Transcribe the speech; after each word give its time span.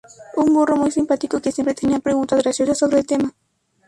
Un 0.35 0.51
burro 0.51 0.77
muy 0.77 0.89
simpático 0.89 1.39
que 1.39 1.51
siempre 1.51 1.75
tenía 1.75 1.99
preguntas 1.99 2.41
graciosos 2.41 2.79
sobre 2.79 2.97
el 2.97 3.05
tema. 3.05 3.35